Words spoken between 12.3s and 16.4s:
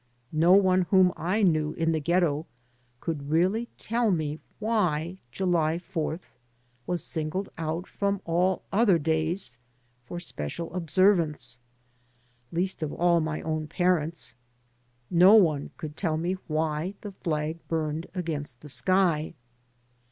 least of all my own parents. No one could tell me